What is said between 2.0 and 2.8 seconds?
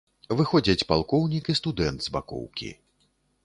з бакоўкі.